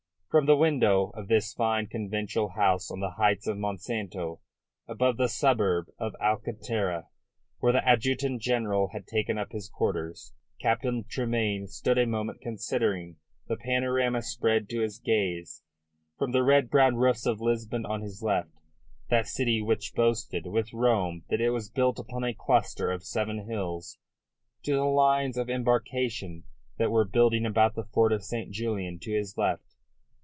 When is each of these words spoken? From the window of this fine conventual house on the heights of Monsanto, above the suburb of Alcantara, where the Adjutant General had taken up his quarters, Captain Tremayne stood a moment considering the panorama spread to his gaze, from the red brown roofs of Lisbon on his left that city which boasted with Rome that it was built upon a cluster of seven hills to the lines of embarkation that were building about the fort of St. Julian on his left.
From 0.33 0.45
the 0.45 0.55
window 0.55 1.11
of 1.13 1.27
this 1.27 1.51
fine 1.53 1.87
conventual 1.87 2.51
house 2.51 2.89
on 2.89 3.01
the 3.01 3.15
heights 3.17 3.47
of 3.47 3.57
Monsanto, 3.57 4.39
above 4.87 5.17
the 5.17 5.27
suburb 5.27 5.87
of 5.99 6.15
Alcantara, 6.21 7.09
where 7.59 7.73
the 7.73 7.85
Adjutant 7.85 8.41
General 8.41 8.91
had 8.93 9.05
taken 9.05 9.37
up 9.37 9.51
his 9.51 9.67
quarters, 9.67 10.33
Captain 10.61 11.03
Tremayne 11.03 11.67
stood 11.67 11.97
a 11.97 12.07
moment 12.07 12.39
considering 12.39 13.17
the 13.49 13.57
panorama 13.57 14.21
spread 14.21 14.69
to 14.69 14.79
his 14.79 14.99
gaze, 14.99 15.63
from 16.17 16.31
the 16.31 16.43
red 16.43 16.69
brown 16.69 16.95
roofs 16.95 17.25
of 17.25 17.41
Lisbon 17.41 17.85
on 17.85 17.99
his 17.99 18.23
left 18.23 18.51
that 19.09 19.27
city 19.27 19.61
which 19.61 19.93
boasted 19.93 20.45
with 20.47 20.71
Rome 20.71 21.23
that 21.29 21.41
it 21.41 21.49
was 21.49 21.69
built 21.69 21.99
upon 21.99 22.23
a 22.23 22.33
cluster 22.33 22.89
of 22.89 23.03
seven 23.03 23.47
hills 23.49 23.97
to 24.63 24.73
the 24.75 24.85
lines 24.85 25.35
of 25.37 25.49
embarkation 25.49 26.45
that 26.77 26.89
were 26.89 27.03
building 27.03 27.45
about 27.45 27.75
the 27.75 27.83
fort 27.83 28.13
of 28.13 28.23
St. 28.23 28.49
Julian 28.49 28.93
on 29.05 29.11
his 29.13 29.35
left. 29.37 29.75